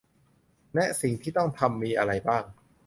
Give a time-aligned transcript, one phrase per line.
[0.73, 2.43] แนะสิ่งที่ต้องทำมีอะไรบ้าง